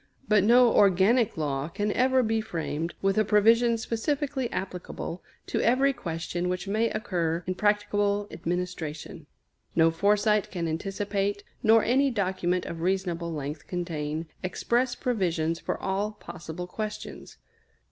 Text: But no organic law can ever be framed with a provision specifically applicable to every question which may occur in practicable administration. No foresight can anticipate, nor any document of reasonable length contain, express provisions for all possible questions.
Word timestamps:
But 0.27 0.43
no 0.43 0.75
organic 0.75 1.37
law 1.37 1.67
can 1.67 1.91
ever 1.91 2.23
be 2.23 2.41
framed 2.41 2.95
with 3.03 3.19
a 3.19 3.23
provision 3.23 3.77
specifically 3.77 4.51
applicable 4.51 5.21
to 5.45 5.61
every 5.61 5.93
question 5.93 6.49
which 6.49 6.67
may 6.67 6.89
occur 6.89 7.43
in 7.45 7.53
practicable 7.53 8.27
administration. 8.31 9.27
No 9.75 9.91
foresight 9.91 10.49
can 10.49 10.67
anticipate, 10.67 11.43
nor 11.61 11.83
any 11.83 12.09
document 12.09 12.65
of 12.65 12.81
reasonable 12.81 13.31
length 13.31 13.67
contain, 13.67 14.25
express 14.41 14.95
provisions 14.95 15.59
for 15.59 15.79
all 15.79 16.13
possible 16.13 16.65
questions. 16.65 17.37